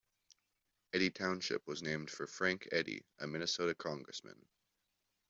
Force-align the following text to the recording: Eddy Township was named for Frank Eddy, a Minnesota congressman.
Eddy 0.93 1.11
Township 1.11 1.67
was 1.67 1.83
named 1.83 2.09
for 2.09 2.25
Frank 2.25 2.67
Eddy, 2.71 3.05
a 3.19 3.27
Minnesota 3.27 3.75
congressman. 3.75 4.47